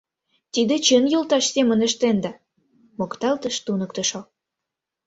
[0.53, 2.31] —Тиде чын йолташ семын ыштенда!—
[2.97, 4.21] мокталтыш туныктышо.